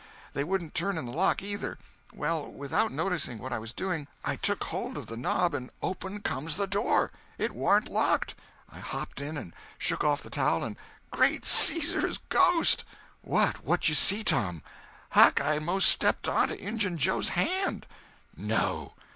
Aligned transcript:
They 0.33 0.43
wouldn't 0.43 0.73
turn 0.73 0.97
in 0.97 1.05
the 1.05 1.11
lock, 1.11 1.43
either. 1.43 1.77
Well, 2.11 2.51
without 2.51 2.91
noticing 2.91 3.37
what 3.37 3.53
I 3.53 3.59
was 3.59 3.71
doing, 3.71 4.07
I 4.25 4.35
took 4.35 4.63
hold 4.63 4.97
of 4.97 5.05
the 5.05 5.15
knob, 5.15 5.53
and 5.53 5.69
open 5.83 6.21
comes 6.21 6.55
the 6.57 6.65
door! 6.65 7.11
It 7.37 7.51
warn't 7.51 7.87
locked! 7.87 8.33
I 8.71 8.79
hopped 8.79 9.21
in, 9.21 9.37
and 9.37 9.53
shook 9.77 10.03
off 10.03 10.23
the 10.23 10.31
towel, 10.31 10.63
and, 10.63 10.75
Great 11.11 11.45
Caesar's 11.45 12.17
Ghost!" 12.29 12.83
"What!—what'd 13.21 13.89
you 13.89 13.93
see, 13.93 14.23
Tom?" 14.23 14.63
"Huck, 15.11 15.39
I 15.39 15.59
most 15.59 15.87
stepped 15.87 16.27
onto 16.27 16.55
Injun 16.55 16.97
Joe's 16.97 17.29
hand!" 17.29 17.85
"No!" 18.35 18.95